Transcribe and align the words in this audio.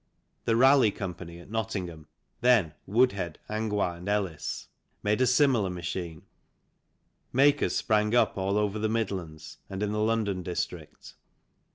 The 0.45 0.55
Raleigh 0.55 0.89
Co., 0.89 1.11
at 1.11 1.51
Nottingham 1.51 2.07
(then 2.39 2.73
Woodhead, 2.87 3.37
Angois 3.47 3.97
and 3.97 4.09
Ellis) 4.09 4.67
made 5.03 5.21
a 5.21 5.27
similar 5.27 5.69
machine. 5.69 6.23
Makers 7.31 7.75
sprang 7.75 8.15
up 8.15 8.35
all 8.35 8.57
over 8.57 8.79
the 8.79 8.89
Midlands 8.89 9.59
and 9.69 9.83
in 9.83 9.91
the 9.91 9.99
London 9.99 10.41
district. 10.41 11.13